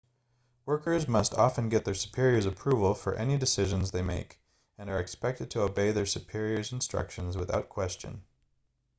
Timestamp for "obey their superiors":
5.61-6.71